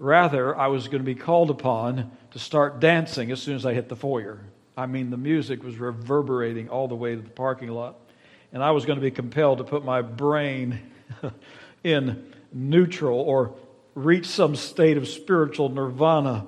[0.00, 3.74] Rather, I was going to be called upon to start dancing as soon as I
[3.74, 4.40] hit the foyer.
[4.74, 7.96] I mean, the music was reverberating all the way to the parking lot.
[8.50, 10.80] And I was going to be compelled to put my brain
[11.84, 13.54] in neutral or
[13.94, 16.46] reach some state of spiritual nirvana.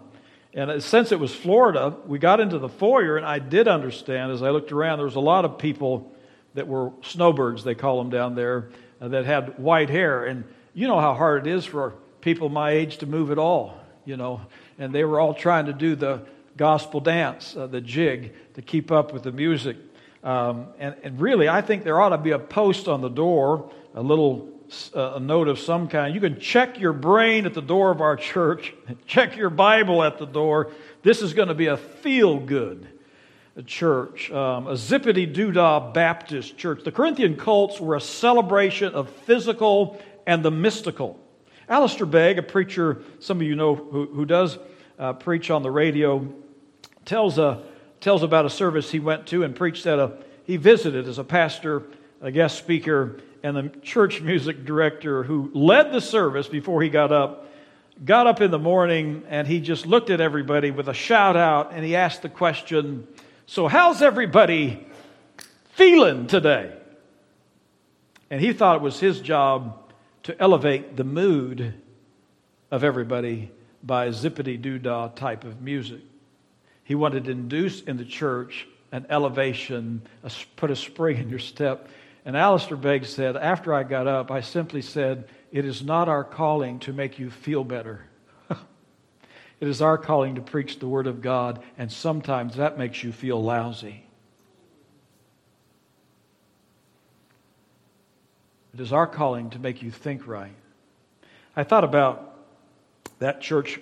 [0.54, 4.42] And since it was Florida, we got into the foyer, and I did understand as
[4.42, 6.12] I looked around, there was a lot of people
[6.54, 8.68] that were snowbirds, they call them down there,
[9.00, 10.26] uh, that had white hair.
[10.26, 13.78] And you know how hard it is for people my age to move at all,
[14.04, 14.42] you know.
[14.78, 18.92] And they were all trying to do the gospel dance, uh, the jig, to keep
[18.92, 19.78] up with the music.
[20.22, 23.72] Um, and, and, really, I think there ought to be a post on the door,
[23.94, 24.51] a little uh,
[24.94, 26.14] a note of some kind.
[26.14, 28.74] You can check your brain at the door of our church,
[29.06, 30.70] check your Bible at the door.
[31.02, 32.88] This is going to be a feel good
[33.66, 36.84] church, um, a zippity doodah Baptist church.
[36.84, 41.20] The Corinthian cults were a celebration of physical and the mystical.
[41.68, 44.58] Alistair Begg, a preacher some of you know who, who does
[44.98, 46.26] uh, preach on the radio,
[47.04, 47.62] tells, a,
[48.00, 51.24] tells about a service he went to and preached at a, he visited as a
[51.24, 51.82] pastor,
[52.22, 57.12] a guest speaker, and the church music director who led the service before he got
[57.12, 57.48] up
[58.04, 61.72] got up in the morning and he just looked at everybody with a shout out
[61.72, 63.06] and he asked the question
[63.46, 64.84] so how's everybody
[65.74, 66.72] feeling today
[68.32, 71.74] and he thought it was his job to elevate the mood
[72.70, 73.50] of everybody
[73.82, 76.00] by zippity doo dah type of music.
[76.84, 81.38] He wanted to induce in the church an elevation, a, put a spring in your
[81.38, 81.88] step.
[82.24, 86.24] And Alistair Begg said, After I got up, I simply said, It is not our
[86.24, 88.04] calling to make you feel better.
[88.50, 93.12] it is our calling to preach the Word of God, and sometimes that makes you
[93.12, 94.06] feel lousy.
[98.74, 100.54] It is our calling to make you think right.
[101.54, 102.38] I thought about
[103.18, 103.78] that church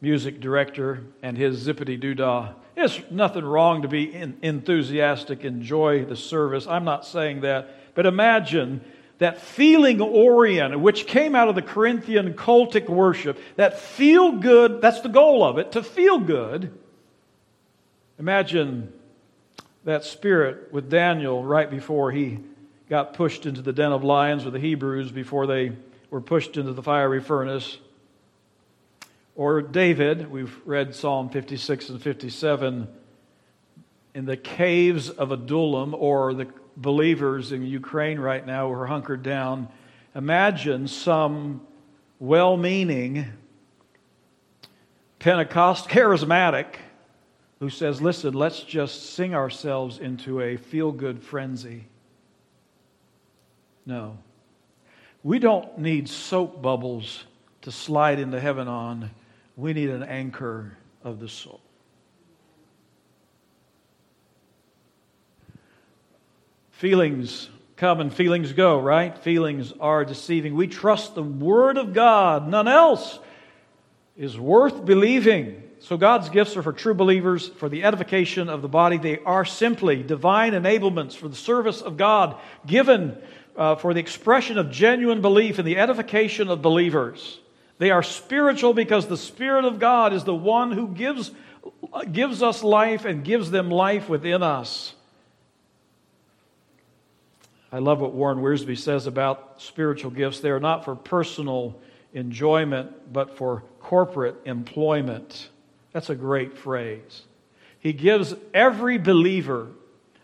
[0.00, 2.52] music director and his zippity doo dah.
[2.78, 6.68] There's nothing wrong to be enthusiastic, enjoy the service.
[6.68, 7.94] I'm not saying that.
[7.96, 8.82] But imagine
[9.18, 15.00] that feeling oriented, which came out of the Corinthian cultic worship, that feel good, that's
[15.00, 16.72] the goal of it, to feel good.
[18.16, 18.92] Imagine
[19.82, 22.38] that spirit with Daniel right before he
[22.88, 25.72] got pushed into the den of lions with the Hebrews before they
[26.10, 27.78] were pushed into the fiery furnace.
[29.38, 32.88] Or David, we've read Psalm 56 and 57,
[34.12, 39.22] in the caves of Adullam, or the believers in Ukraine right now who are hunkered
[39.22, 39.68] down.
[40.16, 41.60] Imagine some
[42.18, 43.26] well meaning
[45.20, 46.74] Pentecost charismatic
[47.60, 51.84] who says, Listen, let's just sing ourselves into a feel good frenzy.
[53.86, 54.18] No.
[55.22, 57.22] We don't need soap bubbles
[57.62, 59.12] to slide into heaven on.
[59.58, 61.60] We need an anchor of the soul.
[66.70, 69.18] Feelings come and feelings go, right?
[69.18, 70.54] Feelings are deceiving.
[70.54, 72.46] We trust the Word of God.
[72.46, 73.18] None else
[74.16, 75.64] is worth believing.
[75.80, 78.96] So God's gifts are for true believers, for the edification of the body.
[78.96, 83.18] They are simply divine enablements for the service of God, given
[83.56, 87.40] uh, for the expression of genuine belief and the edification of believers.
[87.78, 91.30] They are spiritual because the Spirit of God is the one who gives,
[92.10, 94.94] gives us life and gives them life within us.
[97.70, 100.40] I love what Warren Wiersbe says about spiritual gifts.
[100.40, 101.78] They are not for personal
[102.14, 105.48] enjoyment, but for corporate employment.
[105.92, 107.22] That's a great phrase.
[107.78, 109.68] He gives every believer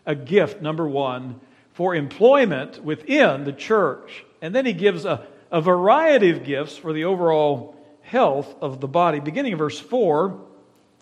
[0.05, 1.39] a gift, number one,
[1.73, 4.25] for employment within the church.
[4.41, 8.89] And then he gives a, a variety of gifts for the overall health of the
[8.89, 9.21] body.
[9.21, 10.37] Beginning in verse 4,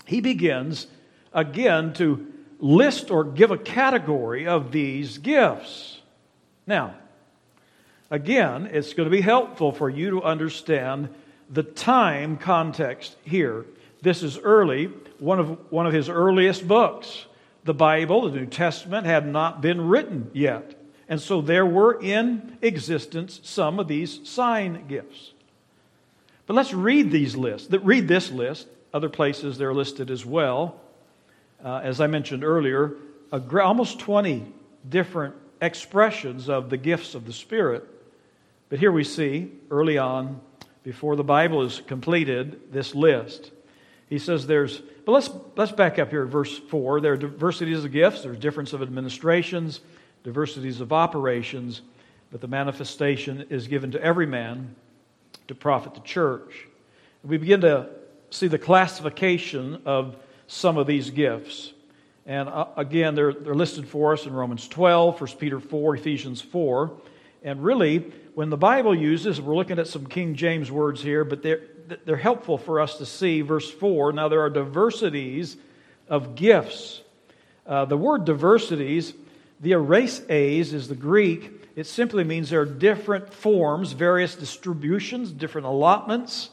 [0.06, 0.86] he begins
[1.34, 6.00] again to list or give a category of these gifts.
[6.68, 6.94] Now,
[8.12, 11.10] again, it's going to be helpful for you to understand
[11.50, 13.66] the time context here.
[14.04, 14.86] This is early,
[15.18, 17.26] one of, one of his earliest books.
[17.63, 20.80] The Bible, the New Testament, had not been written yet.
[21.13, 25.34] And so there were in existence some of these sign gifts.
[26.47, 27.71] But let's read these lists.
[27.71, 28.67] Read this list.
[28.95, 30.82] Other places they're listed as well.
[31.63, 32.95] Uh, as I mentioned earlier,
[33.32, 34.52] almost 20
[34.89, 37.88] different expressions of the gifts of the Spirit.
[38.69, 40.41] But here we see, early on,
[40.82, 43.52] before the Bible is completed, this list.
[44.10, 47.02] He says there's, but let's, let's back up here at verse 4.
[47.02, 49.80] There are diversities of gifts, there's difference of administrations,
[50.24, 51.82] diversities of operations,
[52.32, 54.76] but the manifestation is given to every man
[55.48, 56.68] to profit the church.
[57.24, 57.90] We begin to
[58.30, 60.16] see the classification of
[60.48, 61.74] some of these gifts.
[62.26, 66.42] And uh, again, they're, they're listed for us in Romans 12, 1 Peter 4, Ephesians
[66.42, 66.92] 4.
[67.44, 71.44] And really, when the Bible uses, we're looking at some King James words here, but
[71.44, 71.62] they're,
[72.06, 73.42] they're helpful for us to see.
[73.42, 75.58] Verse 4 now there are diversities
[76.08, 77.02] of gifts.
[77.66, 79.14] Uh, the word diversities,
[79.63, 81.52] diaireseis is the Greek.
[81.76, 86.49] It simply means there are different forms, various distributions, different allotments.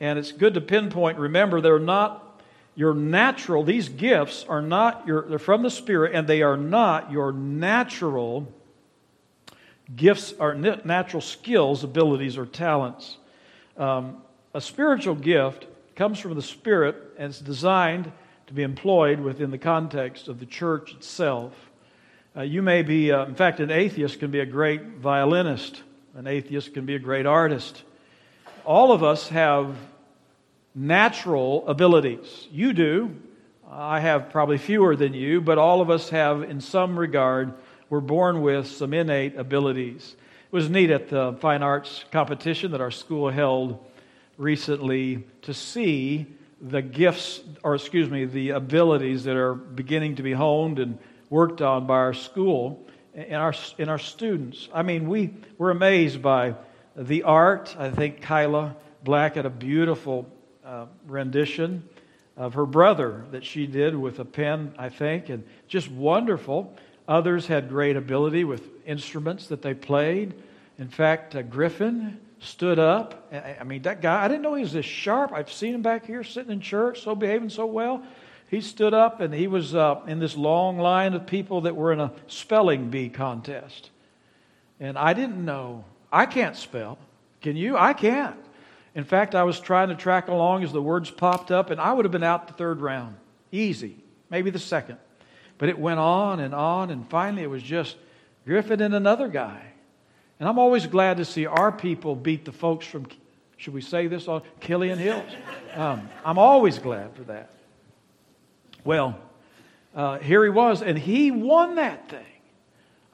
[0.00, 2.20] And it's good to pinpoint, remember, they're not
[2.76, 7.12] your natural, these gifts are not your, they're from the Spirit, and they are not
[7.12, 8.52] your natural
[9.94, 13.18] gifts, or natural skills, abilities, or talents.
[13.76, 14.22] Um,
[14.54, 18.10] a spiritual gift comes from the Spirit and it's designed
[18.46, 21.52] to be employed within the context of the church itself.
[22.36, 25.84] Uh, you may be, uh, in fact, an atheist can be a great violinist,
[26.16, 27.84] an atheist can be a great artist.
[28.64, 29.76] All of us have
[30.74, 32.48] natural abilities.
[32.50, 33.14] You do.
[33.70, 37.54] I have probably fewer than you, but all of us have, in some regard,
[37.88, 40.16] we're born with some innate abilities.
[40.46, 43.78] It was neat at the fine arts competition that our school held
[44.38, 46.26] recently to see
[46.60, 50.98] the gifts, or excuse me, the abilities that are beginning to be honed and
[51.34, 54.68] worked on by our school and our, in our students.
[54.72, 56.54] I mean, we were amazed by
[56.94, 57.74] the art.
[57.76, 60.30] I think Kyla Black had a beautiful
[60.64, 61.88] uh, rendition
[62.36, 66.72] of her brother that she did with a pen, I think, and just wonderful.
[67.08, 70.34] Others had great ability with instruments that they played.
[70.78, 73.28] In fact, uh, Griffin stood up.
[73.60, 75.32] I mean, that guy, I didn't know he was this sharp.
[75.32, 78.04] I've seen him back here sitting in church, so behaving so well.
[78.48, 81.92] He stood up and he was uh, in this long line of people that were
[81.92, 83.90] in a spelling bee contest.
[84.78, 85.84] And I didn't know.
[86.12, 86.98] I can't spell.
[87.40, 87.76] Can you?
[87.76, 88.36] I can't.
[88.94, 91.92] In fact, I was trying to track along as the words popped up, and I
[91.92, 93.16] would have been out the third round.
[93.50, 93.96] Easy.
[94.30, 94.98] Maybe the second.
[95.58, 97.96] But it went on and on, and finally it was just
[98.44, 99.60] Griffin and another guy.
[100.38, 103.06] And I'm always glad to see our people beat the folks from,
[103.56, 105.30] should we say this on Killian Hills?
[105.74, 107.50] Um, I'm always glad for that.
[108.84, 109.18] Well,
[109.94, 112.24] uh, here he was, and he won that thing.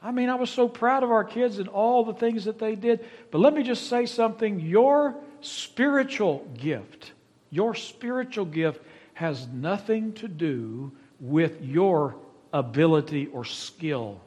[0.03, 2.75] I mean, I was so proud of our kids and all the things that they
[2.75, 3.05] did.
[3.29, 4.59] But let me just say something.
[4.59, 7.11] Your spiritual gift,
[7.51, 8.81] your spiritual gift
[9.13, 12.15] has nothing to do with your
[12.51, 14.19] ability or skill.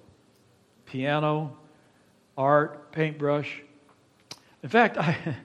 [0.87, 1.57] Piano,
[2.39, 3.63] art, paintbrush.
[4.63, 5.37] In fact, I,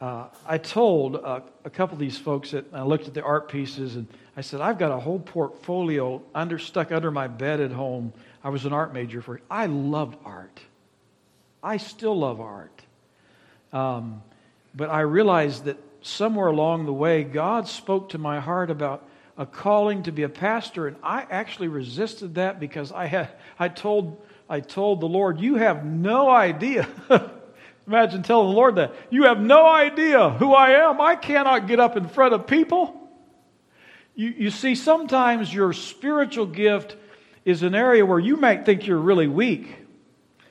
[0.00, 3.48] uh, I told uh, a couple of these folks that I looked at the art
[3.48, 4.06] pieces and
[4.38, 8.12] I said, I've got a whole portfolio under, stuck under my bed at home.
[8.44, 10.60] I was an art major for I loved art.
[11.60, 12.80] I still love art.
[13.72, 14.22] Um,
[14.76, 19.44] but I realized that somewhere along the way, God spoke to my heart about a
[19.44, 24.24] calling to be a pastor, and I actually resisted that because I had I told
[24.48, 26.86] I told the Lord, "You have no idea."
[27.88, 28.94] Imagine telling the Lord that.
[29.10, 31.00] You have no idea who I am.
[31.00, 33.07] I cannot get up in front of people.
[34.18, 36.96] You, you see, sometimes your spiritual gift
[37.44, 39.76] is an area where you might think you're really weak.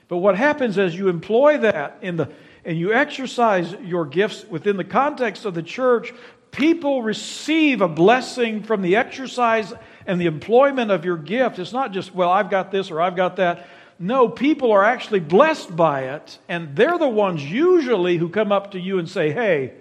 [0.07, 2.32] But what happens as you employ that in the
[2.63, 6.13] and you exercise your gifts within the context of the church,
[6.51, 9.74] people receive a blessing from the exercise
[10.05, 11.59] and the employment of your gift.
[11.59, 13.68] It's not just, well, I've got this or I've got that.
[13.99, 18.72] No, people are actually blessed by it, and they're the ones usually who come up
[18.72, 19.74] to you and say, hey,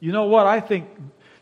[0.00, 0.46] you know what?
[0.46, 0.86] I think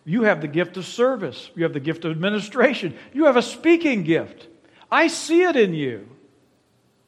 [0.05, 3.43] you have the gift of service, you have the gift of administration, you have a
[3.43, 4.49] speaking gift.
[4.91, 6.09] I see it in you,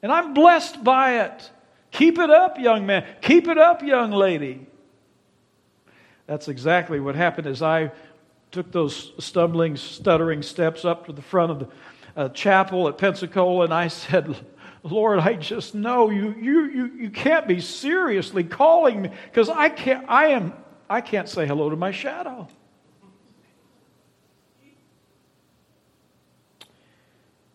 [0.02, 1.50] and I'm blessed by it.
[1.90, 3.06] Keep it up, young man.
[3.20, 4.66] Keep it up, young lady.
[6.26, 7.92] That's exactly what happened as I
[8.50, 11.68] took those stumbling, stuttering steps up to the front of the
[12.16, 14.36] uh, chapel at Pensacola, and I said,
[14.82, 19.68] Lord, I just know you, you, you, you can't be seriously calling me because I
[19.68, 20.52] can't, I, am,
[20.90, 22.48] I can't say hello to my shadow.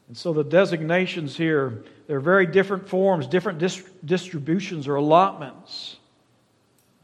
[0.08, 5.98] And so the designations here, they're very different forms, different dis- distributions or allotments.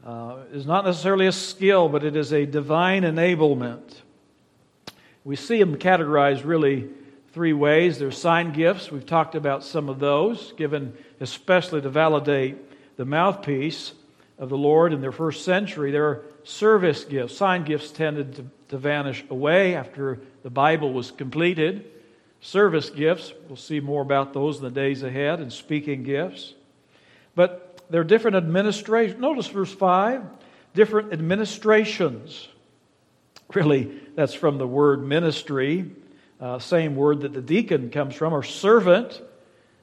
[0.04, 4.00] Uh, it's not necessarily a skill, but it is a divine enablement.
[5.24, 6.88] We see them categorized really
[7.32, 7.98] three ways.
[7.98, 8.90] There's sign gifts.
[8.90, 12.56] We've talked about some of those, given especially to validate
[12.96, 13.92] the mouthpiece
[14.38, 15.90] of the Lord in their first century.
[15.90, 17.36] There are service gifts.
[17.36, 21.90] Sign gifts tended to, to vanish away after the Bible was completed.
[22.44, 26.54] Service gifts, we'll see more about those in the days ahead, and speaking gifts.
[27.34, 29.20] But there are different administrations.
[29.20, 30.22] Notice verse 5
[30.74, 32.48] different administrations.
[33.54, 35.90] Really, that's from the word ministry
[36.40, 39.22] uh, same word that the deacon comes from, or servant.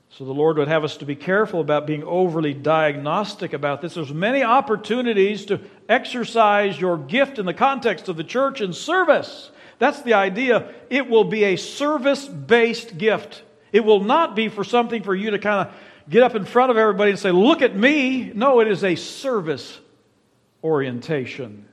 [0.10, 3.94] So the Lord would have us to be careful about being overly diagnostic about this.
[3.94, 9.51] There's many opportunities to exercise your gift in the context of the church and service.
[9.82, 10.72] That's the idea.
[10.92, 13.42] It will be a service based gift.
[13.72, 15.76] It will not be for something for you to kind of
[16.08, 18.32] get up in front of everybody and say, Look at me.
[18.36, 19.80] No, it is a service
[20.64, 21.66] orientation,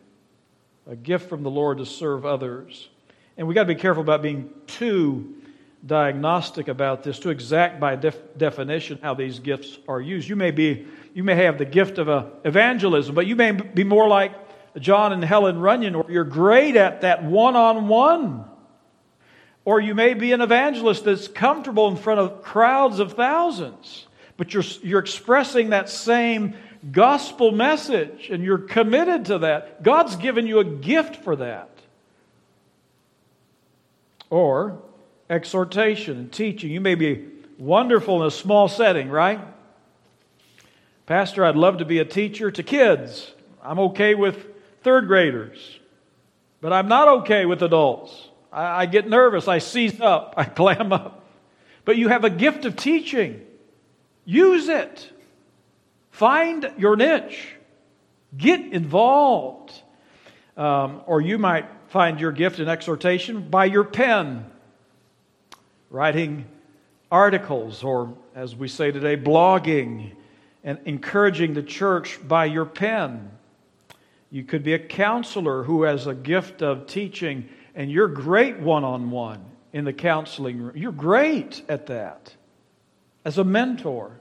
[0.87, 2.89] a gift from the Lord to serve others.
[3.37, 5.35] And we've got to be careful about being too
[5.85, 10.31] diagnostic about this, too exact by def- definition how these gifts are used.
[10.31, 14.09] You may, be, you may have the gift of evangelism, but you may be more
[14.09, 14.48] like
[14.79, 18.45] John and Helen Runyon, where you're great at that one on one.
[19.65, 24.07] Or you may be an evangelist that's comfortable in front of crowds of thousands,
[24.37, 26.55] but you're, you're expressing that same
[26.91, 29.83] gospel message and you're committed to that.
[29.83, 31.69] God's given you a gift for that
[34.31, 34.81] or
[35.29, 36.71] exhortation and teaching.
[36.71, 37.27] You may be
[37.59, 39.41] wonderful in a small setting, right?
[41.07, 43.33] Pastor, I'd love to be a teacher to kids.
[43.63, 44.47] I'm okay with
[44.83, 45.79] third graders,
[46.61, 48.29] but I'm not okay with adults.
[48.53, 51.27] I, I get nervous, I seize up, I clam up.
[51.85, 53.45] But you have a gift of teaching.
[54.25, 55.11] Use it.
[56.11, 57.55] Find your niche.
[58.37, 59.73] Get involved.
[60.57, 64.45] Um, or you might find your gift in exhortation by your pen,
[65.89, 66.45] writing
[67.11, 70.13] articles, or as we say today, blogging,
[70.65, 73.31] and encouraging the church by your pen.
[74.31, 78.85] You could be a counselor who has a gift of teaching, and you're great one
[78.85, 80.77] on one in the counseling room.
[80.77, 82.35] You're great at that
[83.25, 84.21] as a mentor,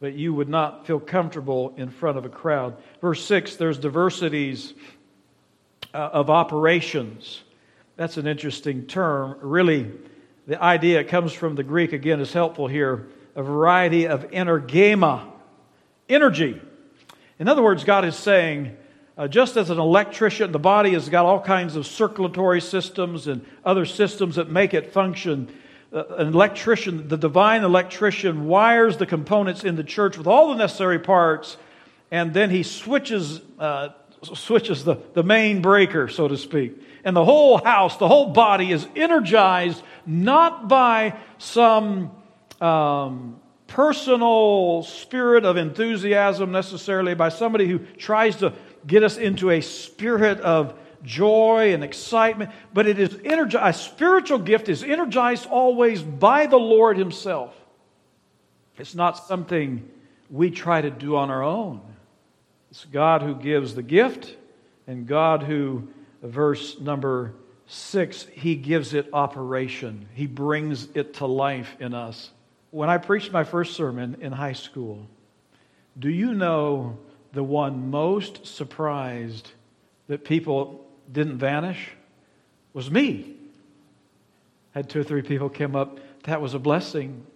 [0.00, 2.76] but you would not feel comfortable in front of a crowd.
[3.00, 4.74] Verse 6 there's diversities
[5.92, 7.42] uh, of operations.
[7.96, 9.36] That's an interesting term.
[9.40, 9.90] Really,
[10.46, 15.28] the idea comes from the Greek, again, is helpful here a variety of energema,
[16.08, 16.60] energy.
[17.38, 18.76] In other words, God is saying,
[19.16, 23.44] uh, just as an electrician, the body has got all kinds of circulatory systems and
[23.64, 25.48] other systems that make it function.
[25.92, 30.56] Uh, an electrician, the divine electrician, wires the components in the church with all the
[30.56, 31.56] necessary parts,
[32.10, 33.90] and then he switches uh,
[34.32, 36.80] switches the, the main breaker, so to speak.
[37.04, 42.10] And the whole house, the whole body is energized not by some
[42.60, 48.52] um, personal spirit of enthusiasm necessarily, by somebody who tries to
[48.86, 53.76] get us into a spirit of joy and excitement, but it is energized.
[53.76, 57.54] A spiritual gift is energized always by the Lord Himself.
[58.78, 59.88] It's not something
[60.30, 61.80] we try to do on our own.
[62.70, 64.36] It's God who gives the gift,
[64.86, 65.88] and God who,
[66.22, 67.34] verse number
[67.66, 70.08] six, He gives it operation.
[70.14, 72.30] He brings it to life in us.
[72.70, 75.06] When I preached my first sermon in high school,
[75.96, 76.98] do you know
[77.34, 79.50] the one most surprised
[80.08, 81.90] that people didn't vanish
[82.72, 83.34] was me?
[84.72, 85.98] Had two or three people come up.
[86.24, 87.26] That was a blessing.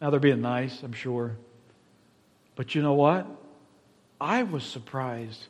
[0.00, 1.36] Now they're being nice, I'm sure.
[2.54, 3.26] But you know what?
[4.20, 5.46] I was surprised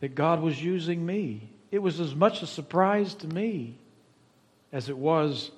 [0.00, 1.48] that God was using me.
[1.70, 3.76] It was as much a surprise to me
[4.72, 5.50] as it was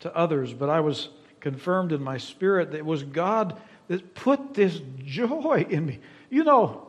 [0.00, 1.08] to others, but I was
[1.40, 6.00] confirmed in my spirit that it was God that put this joy in me.
[6.30, 6.86] You know,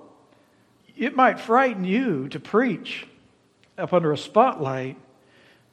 [0.95, 3.07] it might frighten you to preach
[3.77, 4.97] up under a spotlight,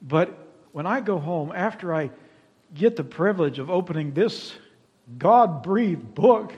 [0.00, 0.36] but
[0.72, 2.10] when I go home, after I
[2.74, 4.54] get the privilege of opening this
[5.18, 6.52] God breathed book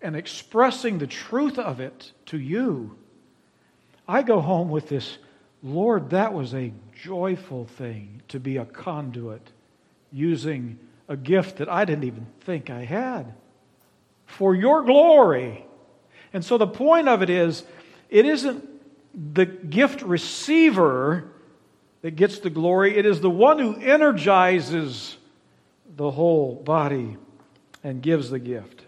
[0.00, 2.96] and expressing the truth of it to you,
[4.08, 5.18] I go home with this
[5.62, 9.50] Lord, that was a joyful thing to be a conduit
[10.10, 13.34] using a gift that I didn't even think I had
[14.26, 15.66] for your glory.
[16.32, 17.64] And so the point of it is,
[18.10, 18.68] it isn't
[19.34, 21.32] the gift receiver
[22.02, 25.16] that gets the glory, it is the one who energizes
[25.96, 27.16] the whole body
[27.82, 28.84] and gives the gift.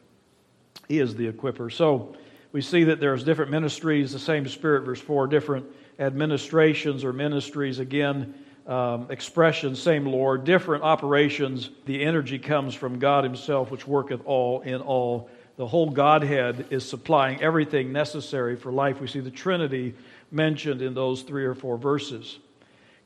[0.89, 1.73] He is the equiper.
[1.73, 2.17] So
[2.53, 5.67] we see that there's different ministries, the same Spirit, verse 4, different
[5.99, 8.35] administrations or ministries, again,
[8.67, 11.71] um, expressions, same Lord, different operations.
[11.87, 15.31] The energy comes from God Himself, which worketh all in all.
[15.63, 19.01] The whole Godhead is supplying everything necessary for life.
[19.01, 19.95] We see the Trinity
[20.33, 22.41] mentioned in those three or four verses.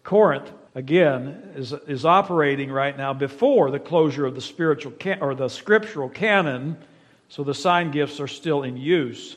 [0.03, 5.35] Corinth, again, is, is operating right now before the closure of the spiritual can, or
[5.35, 6.79] the scriptural canon,
[7.29, 9.37] so the sign gifts are still in use.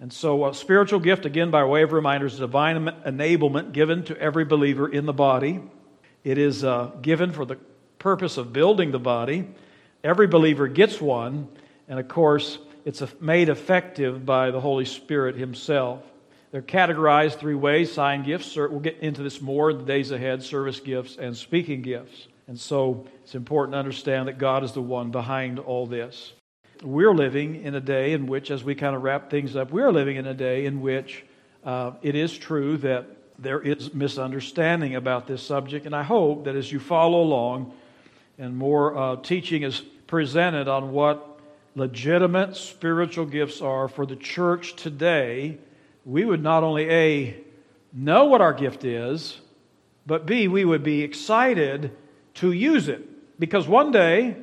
[0.00, 4.18] And so, a spiritual gift, again, by way of reminders, is divine enablement given to
[4.18, 5.60] every believer in the body.
[6.24, 7.58] It is uh, given for the
[7.98, 9.46] purpose of building the body.
[10.02, 11.48] Every believer gets one,
[11.88, 16.02] and of course, it's made effective by the Holy Spirit Himself.
[16.52, 18.54] They're categorized three ways sign gifts.
[18.56, 22.28] We'll get into this more in the days ahead service gifts and speaking gifts.
[22.48, 26.32] And so, it's important to understand that God is the one behind all this
[26.82, 29.92] we're living in a day in which, as we kind of wrap things up, we're
[29.92, 31.24] living in a day in which
[31.64, 33.06] uh, it is true that
[33.38, 35.86] there is misunderstanding about this subject.
[35.86, 37.74] And I hope that as you follow along
[38.38, 41.35] and more uh, teaching is presented on what
[41.76, 45.58] legitimate spiritual gifts are for the church today,
[46.04, 47.36] we would not only A,
[47.92, 49.38] know what our gift is,
[50.06, 51.94] but B, we would be excited
[52.34, 53.38] to use it.
[53.38, 54.36] Because one day,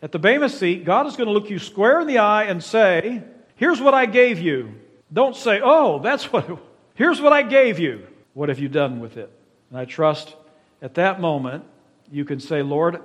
[0.00, 2.62] at the Bema seat, God is going to look you square in the eye and
[2.62, 3.22] say,
[3.56, 4.74] Here's what I gave you.
[5.12, 6.58] Don't say, Oh, that's what,
[6.94, 8.06] here's what I gave you.
[8.32, 9.30] What have you done with it?
[9.70, 10.36] And I trust
[10.80, 11.64] at that moment
[12.10, 13.02] you can say, Lord,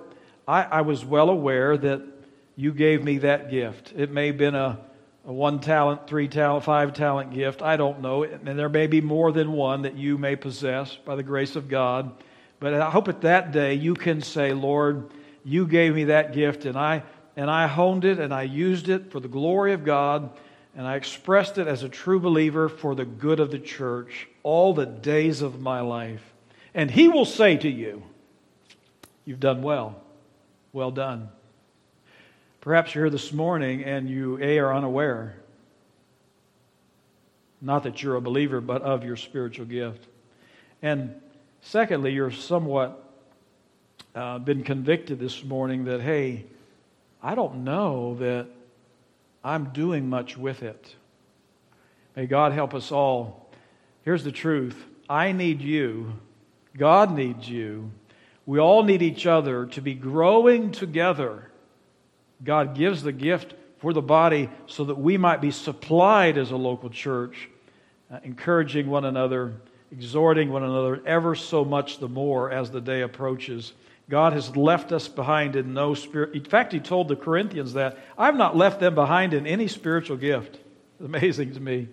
[0.48, 2.15] I, I was well aware that
[2.56, 3.94] you gave me that gift.
[3.96, 4.80] It may have been a,
[5.26, 7.62] a one talent, three talent, five talent gift.
[7.62, 8.24] I don't know.
[8.24, 11.68] And there may be more than one that you may possess by the grace of
[11.68, 12.12] God.
[12.60, 15.12] But I hope at that day you can say, Lord,
[15.44, 17.04] you gave me that gift and I
[17.38, 20.30] and I honed it and I used it for the glory of God
[20.76, 24.74] and I expressed it as a true believer for the good of the church all
[24.74, 26.34] the days of my life.
[26.74, 28.04] And he will say to you,
[29.26, 30.02] You've done well.
[30.72, 31.30] Well done.
[32.66, 35.36] Perhaps you're here this morning and you, A, are unaware.
[37.62, 40.04] Not that you're a believer, but of your spiritual gift.
[40.82, 41.14] And
[41.62, 43.08] secondly, you're somewhat
[44.16, 46.46] uh, been convicted this morning that, hey,
[47.22, 48.48] I don't know that
[49.44, 50.96] I'm doing much with it.
[52.16, 53.48] May God help us all.
[54.02, 56.14] Here's the truth I need you,
[56.76, 57.92] God needs you.
[58.48, 61.52] We all need each other to be growing together.
[62.46, 66.56] God gives the gift for the body so that we might be supplied as a
[66.56, 67.50] local church,
[68.12, 69.54] uh, encouraging one another,
[69.92, 73.74] exhorting one another ever so much the more as the day approaches.
[74.10, 76.36] God has left us behind in no spirit.
[76.36, 80.18] In fact, he told the Corinthians that I've not left them behind in any spiritual
[80.18, 80.60] gift.
[81.00, 81.88] It's amazing to me.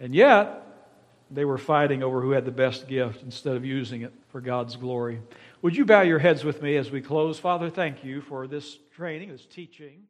[0.00, 0.66] And yet,
[1.30, 4.76] they were fighting over who had the best gift instead of using it for God's
[4.76, 5.20] glory.
[5.62, 7.38] Would you bow your heads with me as we close?
[7.38, 10.04] Father, thank you for this training, this teaching.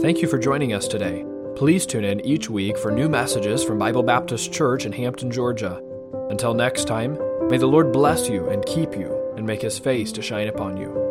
[0.00, 1.24] Thank you for joining us today.
[1.56, 5.82] Please tune in each week for new messages from Bible Baptist Church in Hampton, Georgia.
[6.30, 7.18] Until next time,
[7.48, 10.76] May the Lord bless you and keep you and make his face to shine upon
[10.76, 11.07] you.